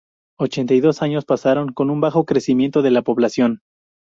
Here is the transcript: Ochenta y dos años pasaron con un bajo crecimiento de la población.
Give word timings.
Ochenta 0.39 0.73
y 0.73 0.79
dos 0.79 1.03
años 1.03 1.25
pasaron 1.25 1.73
con 1.73 1.91
un 1.91 2.01
bajo 2.01 2.25
crecimiento 2.25 2.81
de 2.81 2.89
la 2.89 3.03
población. 3.03 3.61